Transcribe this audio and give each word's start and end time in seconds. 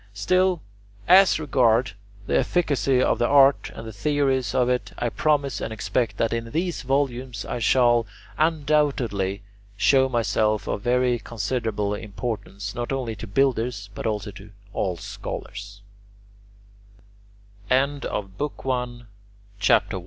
Still, 0.15 0.63
as 1.07 1.39
regards 1.39 1.93
the 2.25 2.39
efficacy 2.39 3.03
of 3.03 3.19
the 3.19 3.27
art 3.27 3.69
and 3.75 3.85
the 3.85 3.93
theories 3.93 4.55
of 4.55 4.67
it, 4.67 4.91
I 4.97 5.09
promise 5.09 5.61
and 5.61 5.71
expect 5.71 6.17
that 6.17 6.33
in 6.33 6.49
these 6.49 6.81
volumes 6.81 7.45
I 7.45 7.59
shall 7.59 8.07
undoubtedly 8.35 9.43
show 9.77 10.09
myself 10.09 10.67
of 10.67 10.81
very 10.81 11.19
considerable 11.19 11.93
importance 11.93 12.73
not 12.73 12.91
only 12.91 13.15
to 13.17 13.27
builders 13.27 13.91
but 13.93 14.07
also 14.07 14.31
to 14.31 14.49
all 14.73 14.97
schola 14.97 15.49